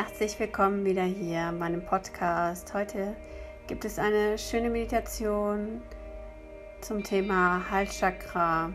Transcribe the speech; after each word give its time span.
Herzlich 0.00 0.38
willkommen 0.38 0.84
wieder 0.84 1.02
hier 1.02 1.40
an 1.40 1.58
meinem 1.58 1.84
Podcast. 1.84 2.72
Heute 2.72 3.16
gibt 3.66 3.84
es 3.84 3.98
eine 3.98 4.38
schöne 4.38 4.70
Meditation 4.70 5.82
zum 6.82 7.02
Thema 7.02 7.68
Halschakra. 7.68 8.70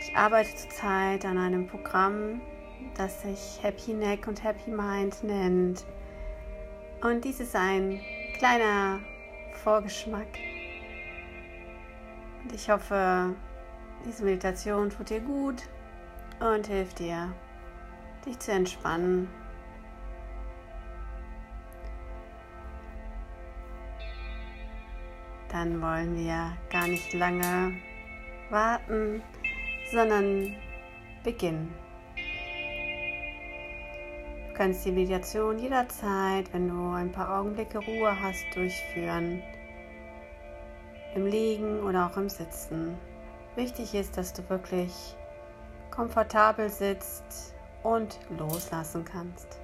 Ich 0.00 0.16
arbeite 0.16 0.48
zurzeit 0.56 1.26
an 1.26 1.36
einem 1.36 1.66
Programm, 1.66 2.40
das 2.96 3.20
sich 3.20 3.58
Happy 3.60 3.92
Neck 3.92 4.26
und 4.26 4.42
Happy 4.42 4.70
Mind 4.70 5.22
nennt. 5.24 5.84
Und 7.02 7.22
dies 7.22 7.40
ist 7.40 7.54
ein 7.54 8.00
kleiner 8.38 9.00
Vorgeschmack. 9.62 10.38
Und 12.44 12.54
ich 12.54 12.70
hoffe, 12.70 13.34
diese 14.06 14.24
Meditation 14.24 14.88
tut 14.88 15.10
dir 15.10 15.20
gut 15.20 15.64
und 16.40 16.66
hilft 16.66 16.98
dir, 16.98 17.30
dich 18.24 18.38
zu 18.38 18.52
entspannen. 18.52 19.28
Dann 25.58 25.82
wollen 25.82 26.16
wir 26.16 26.52
gar 26.70 26.86
nicht 26.86 27.12
lange 27.14 27.72
warten, 28.48 29.20
sondern 29.90 30.54
beginnen. 31.24 31.74
Du 34.46 34.54
kannst 34.54 34.86
die 34.86 34.92
Meditation 34.92 35.58
jederzeit, 35.58 36.52
wenn 36.52 36.68
du 36.68 36.92
ein 36.92 37.10
paar 37.10 37.40
Augenblicke 37.40 37.78
Ruhe 37.78 38.22
hast, 38.22 38.44
durchführen. 38.54 39.42
Im 41.16 41.26
Liegen 41.26 41.80
oder 41.80 42.06
auch 42.06 42.16
im 42.16 42.28
Sitzen. 42.28 42.96
Wichtig 43.56 43.96
ist, 43.96 44.16
dass 44.16 44.32
du 44.32 44.48
wirklich 44.48 45.16
komfortabel 45.90 46.70
sitzt 46.70 47.56
und 47.82 48.20
loslassen 48.38 49.04
kannst. 49.04 49.58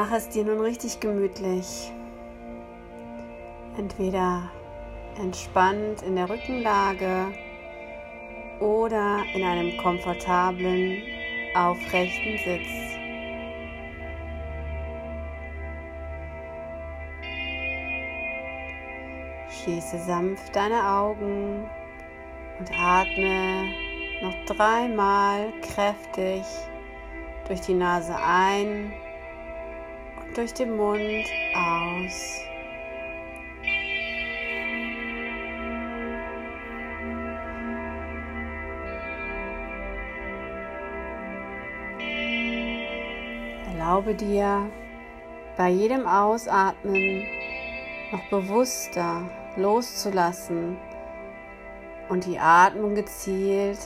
Mach 0.00 0.12
es 0.12 0.30
dir 0.30 0.46
nun 0.46 0.62
richtig 0.62 0.98
gemütlich. 0.98 1.92
Entweder 3.76 4.50
entspannt 5.18 6.00
in 6.00 6.16
der 6.16 6.26
Rückenlage 6.26 7.26
oder 8.60 9.22
in 9.34 9.44
einem 9.44 9.76
komfortablen, 9.76 11.02
aufrechten 11.54 12.38
Sitz. 12.38 12.96
Schließe 19.50 19.98
sanft 19.98 20.56
deine 20.56 20.82
Augen 20.82 21.68
und 22.58 22.70
atme 22.72 23.66
noch 24.22 24.46
dreimal 24.46 25.52
kräftig 25.60 26.46
durch 27.46 27.60
die 27.60 27.74
Nase 27.74 28.16
ein 28.16 28.94
durch 30.34 30.54
den 30.54 30.76
Mund 30.76 31.26
aus. 31.54 32.40
Erlaube 43.66 44.14
dir 44.14 44.70
bei 45.56 45.68
jedem 45.68 46.06
Ausatmen 46.06 47.26
noch 48.12 48.24
bewusster 48.30 49.22
loszulassen 49.56 50.76
und 52.08 52.26
die 52.26 52.38
Atmung 52.38 52.94
gezielt 52.94 53.78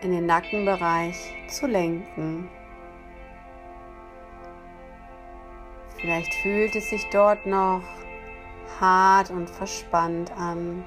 in 0.00 0.10
den 0.10 0.26
Nackenbereich 0.26 1.16
zu 1.48 1.66
lenken. 1.66 2.48
Vielleicht 5.98 6.34
fühlt 6.34 6.76
es 6.76 6.90
sich 6.90 7.08
dort 7.10 7.46
noch 7.46 7.82
hart 8.80 9.30
und 9.30 9.48
verspannt 9.48 10.30
an. 10.36 10.84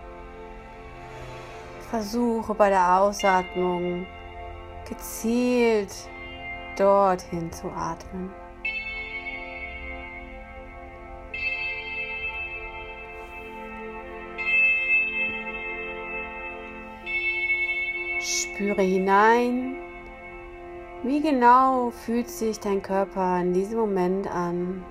Versuche 1.90 2.54
bei 2.54 2.70
der 2.70 3.00
Ausatmung 3.00 4.06
gezielt 4.88 5.94
dorthin 6.78 7.52
zu 7.52 7.68
atmen. 7.72 8.32
Spüre 18.22 18.82
hinein, 18.82 19.78
wie 21.04 21.22
genau 21.22 21.90
fühlt 21.90 22.30
sich 22.30 22.60
dein 22.60 22.82
Körper 22.84 23.40
in 23.42 23.54
diesem 23.54 23.80
Moment 23.80 24.28
an. 24.28 24.84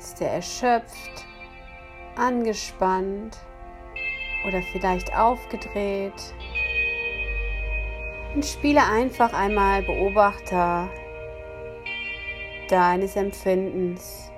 Ist 0.00 0.22
er 0.22 0.30
erschöpft, 0.30 1.26
angespannt 2.16 3.36
oder 4.46 4.62
vielleicht 4.72 5.14
aufgedreht? 5.14 6.14
Und 8.34 8.46
spiele 8.46 8.82
einfach 8.82 9.34
einmal 9.34 9.82
Beobachter 9.82 10.88
deines 12.70 13.14
Empfindens, 13.14 14.30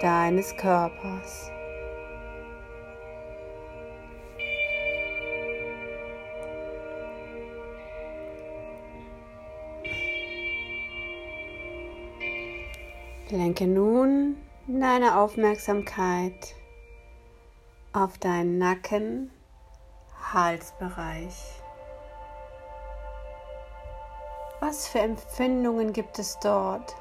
deines 0.00 0.56
Körpers. 0.56 1.50
Lenke 13.30 13.66
nun 13.66 14.38
deine 14.66 15.18
Aufmerksamkeit 15.18 16.54
auf 17.92 18.16
deinen 18.16 18.56
Nacken, 18.56 19.30
Halsbereich. 20.32 21.60
Was 24.60 24.88
für 24.88 25.00
Empfindungen 25.00 25.92
gibt 25.92 26.18
es 26.18 26.38
dort? 26.38 26.94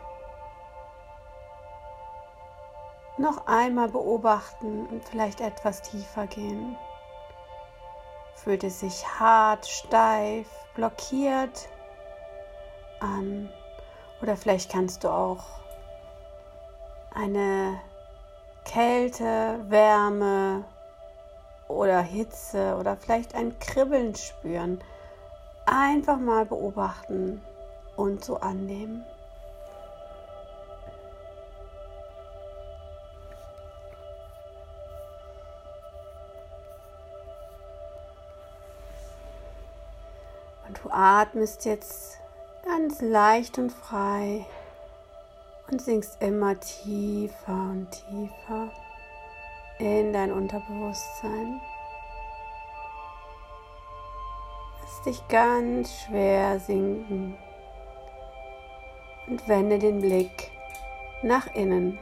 Noch 3.17 3.47
einmal 3.47 3.87
beobachten 3.87 4.85
und 4.87 5.05
vielleicht 5.05 5.39
etwas 5.39 5.81
tiefer 5.81 6.27
gehen. 6.27 6.75
Fühlt 8.35 8.65
es 8.65 8.81
sich 8.81 9.07
hart, 9.07 9.65
steif, 9.65 10.49
blockiert 10.75 11.69
an? 12.99 13.49
Oder 14.21 14.35
vielleicht 14.35 14.69
kannst 14.69 15.05
du 15.05 15.09
auch 15.09 15.66
eine 17.17 17.79
Kälte, 18.63 19.59
Wärme 19.69 20.65
oder 21.67 22.01
Hitze 22.01 22.75
oder 22.79 22.95
vielleicht 22.95 23.33
ein 23.33 23.57
Kribbeln 23.59 24.13
spüren. 24.15 24.79
Einfach 25.65 26.17
mal 26.17 26.45
beobachten 26.45 27.41
und 27.95 28.23
so 28.23 28.37
annehmen. 28.37 29.03
Und 40.67 40.79
du 40.83 40.89
atmest 40.91 41.65
jetzt 41.65 42.19
ganz 42.63 43.01
leicht 43.01 43.57
und 43.57 43.71
frei 43.71 44.45
und 45.71 45.81
sinkst 45.81 46.21
immer 46.21 46.59
tiefer 46.59 47.53
und 47.53 47.91
tiefer 47.91 48.71
in 49.79 50.13
dein 50.13 50.31
Unterbewusstsein. 50.31 51.61
Lass 54.81 55.01
dich 55.03 55.27
ganz 55.27 55.93
schwer 56.01 56.59
sinken 56.59 57.37
und 59.27 59.47
wende 59.47 59.77
den 59.77 60.01
Blick 60.01 60.51
nach 61.21 61.53
innen. 61.53 61.99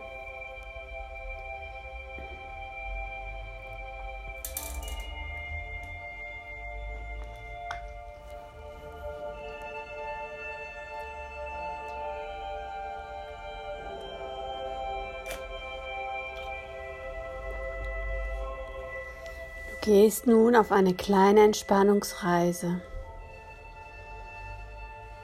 Gehst 19.86 20.28
nun 20.28 20.56
auf 20.56 20.72
eine 20.72 20.94
kleine 20.94 21.46
Entspannungsreise. 21.46 22.82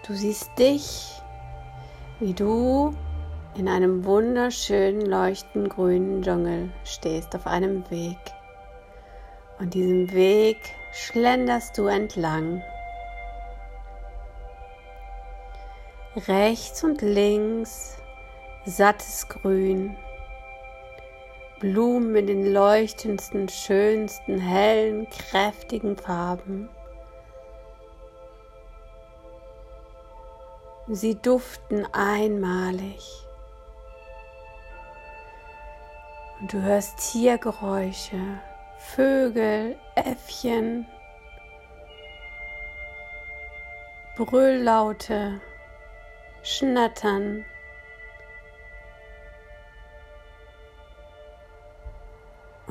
Du 0.08 0.14
siehst 0.14 0.52
dich 0.58 1.22
wie 2.22 2.34
du 2.34 2.94
in 3.58 3.68
einem 3.68 4.06
wunderschönen 4.06 5.02
leuchtend 5.02 5.72
grünen 5.72 6.22
Dschungel 6.22 6.70
stehst 6.84 7.36
auf 7.36 7.48
einem 7.48 7.90
Weg. 7.90 8.20
Und 9.58 9.74
diesem 9.74 10.14
Weg 10.14 10.58
schlenderst 10.94 11.78
du 11.80 11.88
entlang. 11.88 12.62
Rechts 16.28 16.84
und 16.84 17.02
links 17.02 17.98
sattes 18.66 19.28
Grün, 19.28 19.98
Blumen 21.62 22.16
in 22.16 22.26
den 22.26 22.54
leuchtendsten, 22.54 23.48
schönsten, 23.48 24.40
hellen, 24.40 25.08
kräftigen 25.12 25.96
Farben. 25.96 26.68
Sie 30.88 31.14
duften 31.14 31.86
einmalig. 31.94 33.00
Und 36.40 36.52
du 36.52 36.62
hörst 36.64 37.12
Tiergeräusche, 37.12 38.40
Vögel, 38.80 39.76
Äffchen, 39.94 40.88
Brülllaute, 44.18 45.40
Schnattern. 46.42 47.46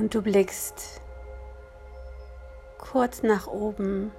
Und 0.00 0.14
du 0.14 0.22
blickst 0.22 1.02
kurz 2.78 3.22
nach 3.22 3.46
oben 3.48 4.10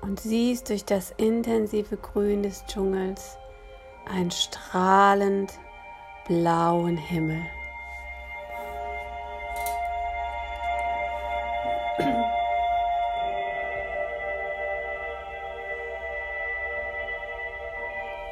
und 0.00 0.20
siehst 0.20 0.68
durch 0.68 0.84
das 0.84 1.12
intensive 1.16 1.96
Grün 1.96 2.44
des 2.44 2.64
Dschungels 2.66 3.36
einen 4.08 4.30
strahlend 4.30 5.50
blauen 6.28 6.96
Himmel. 6.96 7.42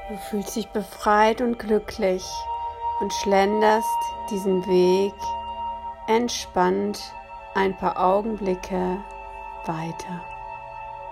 Du 0.08 0.16
fühlst 0.30 0.54
dich 0.54 0.68
befreit 0.68 1.40
und 1.40 1.58
glücklich 1.58 2.24
und 3.00 3.12
schlenderst 3.12 3.88
diesen 4.30 4.64
Weg 4.68 5.14
entspannt 6.10 7.00
ein 7.54 7.76
paar 7.76 7.96
Augenblicke 7.96 8.98
weiter 9.64 10.24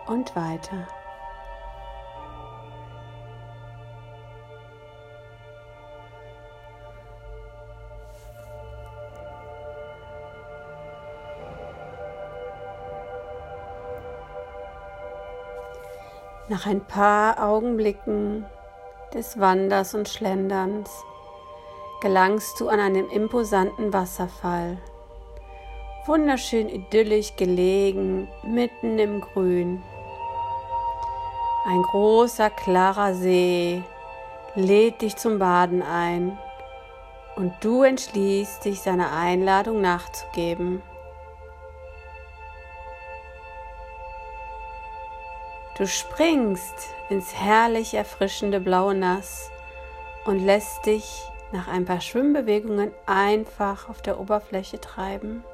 und 0.09 0.35
weiter. 0.35 0.89
Nach 16.49 16.67
ein 16.67 16.85
paar 16.85 17.41
Augenblicken 17.41 18.47
des 19.15 19.39
Wanders 19.39 19.95
und 19.95 20.09
Schlenderns 20.09 21.05
gelangst 22.01 22.61
du 22.61 22.69
an 22.69 22.79
einem 22.79 23.09
imposanten 23.11 23.93
Wasserfall, 23.93 24.79
wunderschön 26.07 26.69
idyllisch 26.69 27.35
gelegen, 27.37 28.29
mitten 28.43 28.99
im 28.99 29.21
Grün. 29.21 29.83
Ein 31.67 31.83
großer, 31.83 32.51
klarer 32.51 33.15
See 33.15 33.83
lädt 34.55 35.03
dich 35.03 35.17
zum 35.17 35.39
Baden 35.39 35.83
ein 35.83 36.39
und 37.37 37.53
du 37.61 37.83
entschließt 37.83 38.65
dich, 38.65 38.81
seiner 38.81 39.13
Einladung 39.13 39.81
nachzugeben. 39.81 40.83
Du 45.77 45.87
springst 45.87 46.75
ins 47.09 47.35
herrlich 47.35 47.95
erfrischende 47.95 48.59
blaue 48.59 48.95
Nass 48.95 49.51
und 50.25 50.41
lässt 50.41 50.87
dich 50.87 51.23
nach 51.53 51.69
ein 51.69 51.85
paar 51.85 52.01
Schwimmbewegungen 52.01 52.93
einfach 53.07 53.89
auf 53.89 54.03
der 54.03 54.21
Oberfläche 54.21 54.81
treiben. 54.81 55.45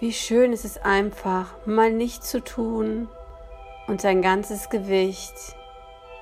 Wie 0.00 0.12
schön 0.12 0.52
ist 0.52 0.64
es 0.64 0.78
einfach, 0.78 1.54
mal 1.66 1.92
nichts 1.92 2.30
zu 2.30 2.42
tun 2.42 3.08
und 3.88 4.00
sein 4.00 4.22
ganzes 4.22 4.70
Gewicht, 4.70 5.34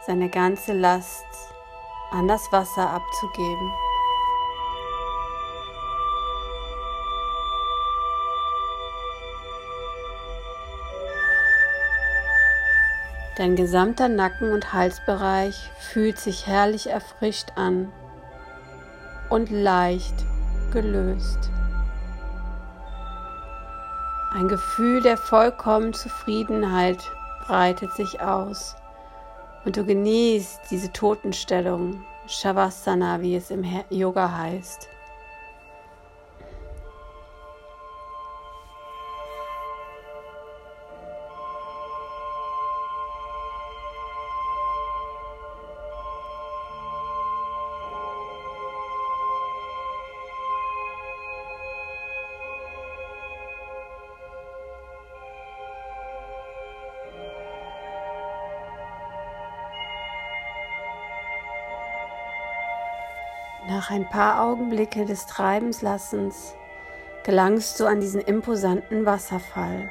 seine 0.07 0.31
ganze 0.31 0.73
Last 0.73 1.25
an 2.11 2.29
das 2.29 2.51
Wasser 2.53 2.89
abzugeben. 2.89 3.73
Dein 13.37 13.55
gesamter 13.55 14.09
Nacken- 14.09 14.53
und 14.53 14.73
Halsbereich 14.73 15.71
fühlt 15.79 16.19
sich 16.19 16.47
herrlich 16.47 16.89
erfrischt 16.89 17.53
an 17.57 17.93
und 19.29 19.51
leicht 19.51 20.25
gelöst. 20.73 21.51
Ein 24.33 24.49
Gefühl 24.49 25.03
der 25.03 25.19
vollkommenen 25.19 25.93
Zufriedenheit 25.93 26.99
breitet 27.47 27.93
sich 27.93 28.21
aus 28.23 28.75
und 29.67 29.77
du 29.77 29.85
genießt 29.85 30.61
diese 30.71 30.91
Totenstellung, 30.93 32.05
Shavasana, 32.27 33.21
wie 33.21 33.37
es 33.37 33.51
im 33.51 33.65
Yoga 33.91 34.33
heißt. 34.33 34.89
Nach 63.77 63.91
ein 63.91 64.09
paar 64.09 64.43
Augenblicke 64.43 65.05
des 65.05 65.27
Treibenslassens 65.27 66.55
gelangst 67.25 67.79
du 67.79 67.85
an 67.85 68.01
diesen 68.01 68.23
imposanten 68.23 69.05
Wasserfall. 69.05 69.91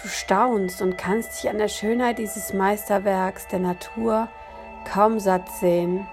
Du 0.00 0.08
staunst 0.08 0.80
und 0.80 0.96
kannst 0.96 1.34
dich 1.34 1.50
an 1.50 1.58
der 1.58 1.68
Schönheit 1.68 2.16
dieses 2.16 2.54
Meisterwerks 2.54 3.46
der 3.48 3.58
Natur 3.58 4.26
kaum 4.90 5.20
satt 5.20 5.50
sehen. 5.50 6.06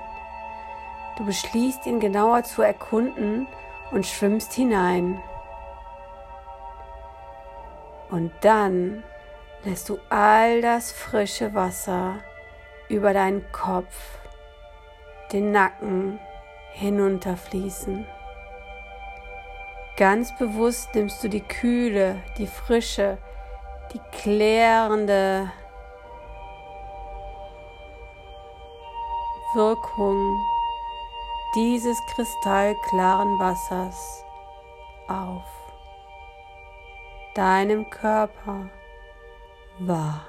Du 1.18 1.26
beschließt, 1.26 1.86
ihn 1.86 2.02
genauer 2.02 2.44
zu 2.44 2.62
erkunden 2.62 3.48
und 3.92 4.06
schwimmst 4.06 4.52
hinein. 4.52 5.18
Und 8.10 8.34
dann 8.42 9.06
lässt 9.64 9.88
du 9.88 9.98
all 10.10 10.62
das 10.62 10.92
frische 10.92 11.54
Wasser 11.54 12.16
über 12.90 13.14
deinen 13.14 13.50
Kopf, 13.54 14.20
den 15.32 15.54
Nacken 15.54 16.20
hinunterfließen. 16.74 18.06
Ganz 19.98 20.36
bewusst 20.38 20.96
nimmst 20.96 21.24
du 21.24 21.28
die 21.28 21.42
kühle, 21.42 22.22
die 22.38 22.48
frische, 22.48 23.18
die 23.94 24.00
klärende 24.12 25.52
Wirkung 29.54 30.40
dieses 31.56 32.00
kristallklaren 32.14 33.40
Wassers 33.40 34.24
auf 35.08 35.44
deinem 37.34 37.90
Körper 37.90 38.70
wahr. 39.80 40.29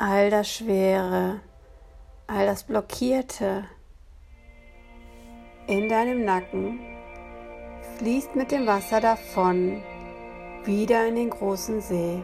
All 0.00 0.30
das 0.30 0.50
Schwere, 0.50 1.40
all 2.26 2.46
das 2.46 2.62
Blockierte 2.62 3.64
in 5.66 5.90
deinem 5.90 6.24
Nacken 6.24 6.80
fließt 7.98 8.34
mit 8.34 8.50
dem 8.50 8.66
Wasser 8.66 9.02
davon 9.02 9.82
wieder 10.64 11.06
in 11.06 11.16
den 11.16 11.28
großen 11.28 11.82
See. 11.82 12.22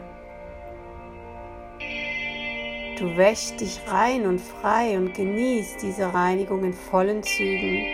Du 2.97 3.15
wäschst 3.15 3.61
dich 3.61 3.79
rein 3.85 4.25
und 4.25 4.41
frei 4.41 4.97
und 4.97 5.13
genießt 5.13 5.79
diese 5.83 6.11
Reinigung 6.11 6.63
in 6.63 6.73
vollen 6.73 7.21
Zügen. 7.21 7.85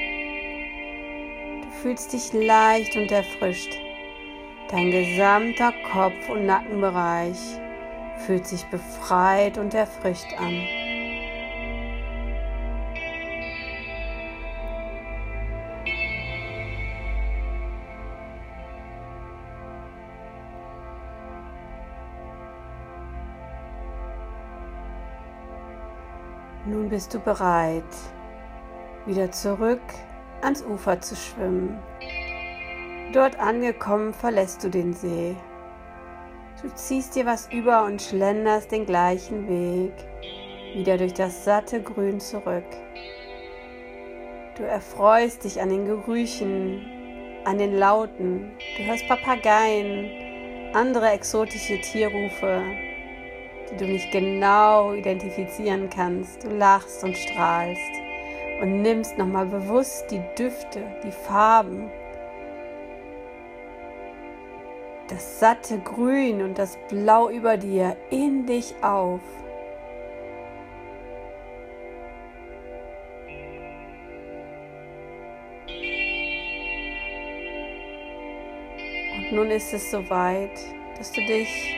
Du 1.62 1.70
fühlst 1.82 2.14
dich 2.14 2.32
leicht 2.32 2.96
und 2.96 3.12
erfrischt. 3.12 3.78
Dein 4.70 4.92
gesamter 4.92 5.74
Kopf- 5.92 6.30
und 6.30 6.46
Nackenbereich 6.46 7.60
fühlt 8.26 8.48
sich 8.48 8.66
befreit 8.68 9.58
und 9.58 9.74
erfrischt 9.74 10.34
an. 10.40 10.62
Nun 26.66 26.88
bist 26.88 27.14
du 27.14 27.20
bereit, 27.20 27.84
wieder 29.06 29.30
zurück 29.32 29.82
ans 30.42 30.64
Ufer 30.64 31.02
zu 31.02 31.16
schwimmen. 31.16 31.78
Dort 33.12 33.38
angekommen 33.38 34.14
verlässt 34.14 34.64
du 34.64 34.70
den 34.70 34.94
See. 34.94 35.36
Du 36.64 36.74
ziehst 36.76 37.18
dir 37.18 37.26
was 37.26 37.50
über 37.52 37.84
und 37.84 38.02
schlenderst 38.02 38.72
den 38.72 38.86
gleichen 38.86 39.50
Weg 39.50 39.92
wieder 40.74 40.98
durch 40.98 41.14
das 41.14 41.44
satte 41.44 41.84
Grün 41.84 42.22
zurück. 42.22 42.64
Du 44.56 44.64
erfreust 44.64 45.44
dich 45.44 45.60
an 45.60 45.68
den 45.68 45.86
Gerüchen, 45.86 46.86
an 47.44 47.58
den 47.58 47.76
Lauten. 47.76 48.54
Du 48.78 48.84
hörst 48.86 49.06
Papageien, 49.10 50.10
andere 50.74 51.10
exotische 51.10 51.82
Tierrufe, 51.82 52.64
die 53.70 53.76
du 53.76 53.86
nicht 53.86 54.10
genau 54.14 54.94
identifizieren 54.94 55.90
kannst. 55.90 56.46
Du 56.46 56.50
lachst 56.50 57.04
und 57.04 57.18
strahlst 57.18 57.92
und 58.62 58.82
nimmst 58.82 59.18
nochmal 59.18 59.48
bewusst 59.48 60.06
die 60.10 60.22
Düfte, 60.38 60.82
die 61.04 61.12
Farben, 61.12 61.92
das 65.14 65.40
satte 65.40 65.78
Grün 65.78 66.42
und 66.42 66.58
das 66.58 66.76
Blau 66.90 67.30
über 67.30 67.56
dir 67.58 67.96
in 68.10 68.48
dich 68.48 68.74
auf. 68.82 69.22
Und 79.16 79.32
nun 79.32 79.52
ist 79.52 79.72
es 79.72 79.92
soweit, 79.92 80.50
dass 80.98 81.12
du 81.12 81.22
dich 81.22 81.76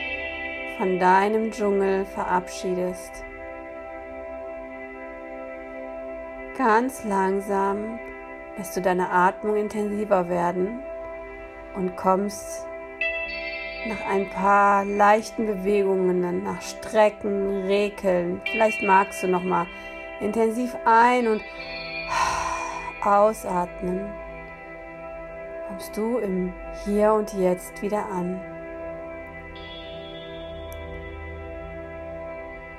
von 0.78 0.98
deinem 0.98 1.50
Dschungel 1.50 2.06
verabschiedest. 2.06 3.22
Ganz 6.56 7.04
langsam 7.04 7.98
lässt 8.56 8.74
du 8.74 8.80
deine 8.80 9.10
Atmung 9.10 9.56
intensiver 9.56 10.30
werden 10.30 10.82
und 11.74 11.96
kommst 11.96 12.66
nach 13.88 14.04
ein 14.08 14.28
paar 14.30 14.84
leichten 14.84 15.46
Bewegungen, 15.46 16.42
nach 16.42 16.60
Strecken, 16.62 17.64
Rekeln. 17.66 18.40
Vielleicht 18.50 18.82
magst 18.82 19.22
du 19.22 19.28
noch 19.28 19.42
mal 19.42 19.66
intensiv 20.20 20.76
ein 20.84 21.28
und 21.28 21.42
ausatmen. 23.04 24.12
Kommst 25.68 25.96
du 25.96 26.18
im 26.18 26.52
Hier 26.84 27.12
und 27.12 27.32
Jetzt 27.34 27.82
wieder 27.82 28.06
an. 28.06 28.40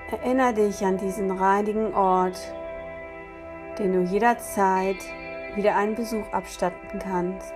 Erinnere 0.09 0.53
dich 0.53 0.85
an 0.85 0.97
diesen 0.97 1.31
reinigen 1.31 1.93
Ort, 1.93 2.39
den 3.77 3.93
du 3.93 4.01
jederzeit 4.09 4.97
wieder 5.55 5.75
einen 5.75 5.95
Besuch 5.95 6.31
abstatten 6.31 6.99
kannst. 6.99 7.53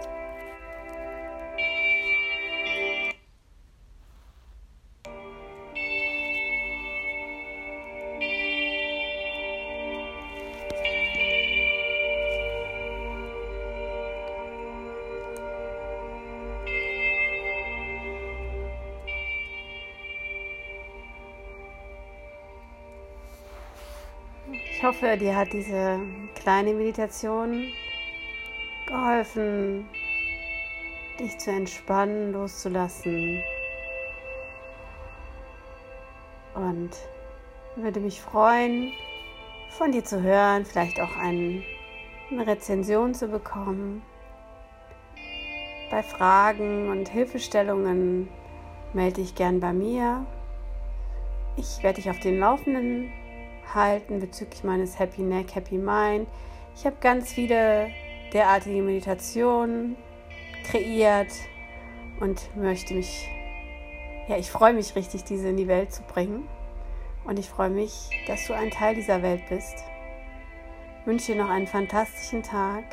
Ich 24.81 24.87
hoffe, 24.87 25.15
dir 25.15 25.35
hat 25.35 25.53
diese 25.53 25.99
kleine 26.33 26.73
Meditation 26.73 27.71
geholfen, 28.87 29.87
dich 31.19 31.37
zu 31.37 31.51
entspannen, 31.51 32.33
loszulassen. 32.33 33.43
Und 36.55 36.89
würde 37.75 37.99
mich 37.99 38.21
freuen, 38.21 38.91
von 39.69 39.91
dir 39.91 40.03
zu 40.03 40.23
hören, 40.23 40.65
vielleicht 40.65 40.99
auch 40.99 41.15
eine 41.15 41.61
Rezension 42.31 43.13
zu 43.13 43.27
bekommen. 43.27 44.01
Bei 45.91 46.01
Fragen 46.01 46.89
und 46.89 47.07
Hilfestellungen 47.07 48.29
melde 48.93 49.21
dich 49.21 49.35
gern 49.35 49.59
bei 49.59 49.73
mir. 49.73 50.25
Ich 51.55 51.83
werde 51.83 52.01
dich 52.01 52.09
auf 52.09 52.19
den 52.19 52.39
Laufenden 52.39 53.11
halten 53.73 54.19
bezüglich 54.19 54.63
meines 54.63 54.99
Happy 54.99 55.21
Neck, 55.21 55.55
Happy 55.55 55.77
Mind. 55.77 56.27
Ich 56.75 56.85
habe 56.85 56.95
ganz 57.01 57.31
viele 57.31 57.89
derartige 58.33 58.81
Meditationen 58.81 59.97
kreiert 60.69 61.31
und 62.19 62.55
möchte 62.55 62.93
mich, 62.93 63.27
ja, 64.27 64.37
ich 64.37 64.51
freue 64.51 64.73
mich 64.73 64.95
richtig, 64.95 65.23
diese 65.23 65.49
in 65.49 65.57
die 65.57 65.67
Welt 65.67 65.93
zu 65.93 66.03
bringen. 66.03 66.47
Und 67.23 67.37
ich 67.37 67.49
freue 67.49 67.69
mich, 67.69 68.09
dass 68.27 68.47
du 68.47 68.53
ein 68.53 68.71
Teil 68.71 68.95
dieser 68.95 69.21
Welt 69.21 69.43
bist. 69.49 69.75
Ich 71.01 71.07
wünsche 71.07 71.33
dir 71.33 71.43
noch 71.43 71.49
einen 71.49 71.67
fantastischen 71.67 72.41
Tag. 72.41 72.83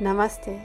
Namaste. 0.00 0.58